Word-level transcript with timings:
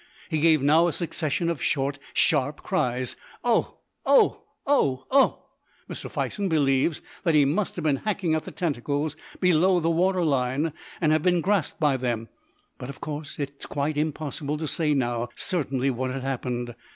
He 0.29 0.39
gave 0.41 0.63
now 0.63 0.87
a 0.87 0.93
succession 0.93 1.47
of 1.47 1.61
short, 1.61 1.99
sharp 2.15 2.63
cries, 2.63 3.15
"Oh! 3.43 3.81
oh! 4.03 4.41
oh! 4.65 5.05
oh!" 5.11 5.43
Mr. 5.87 6.09
Fison 6.09 6.49
believes 6.49 7.01
that 7.23 7.35
he 7.35 7.45
must 7.45 7.75
have 7.75 7.83
been 7.83 7.97
hacking 7.97 8.33
at 8.33 8.45
the 8.45 8.49
tentacles 8.49 9.15
below 9.39 9.79
the 9.79 9.91
water 9.91 10.23
line, 10.23 10.73
and 10.99 11.11
have 11.11 11.21
been 11.21 11.39
grasped 11.39 11.79
by 11.79 11.97
them, 11.97 12.29
but, 12.79 12.89
of 12.89 12.99
course, 12.99 13.37
it 13.37 13.51
is 13.59 13.67
quite 13.67 13.95
impossible 13.95 14.57
to 14.57 14.67
say 14.67 14.95
now 14.95 15.29
certainly 15.35 15.91
what 15.91 16.09
had 16.09 16.23
happened. 16.23 16.73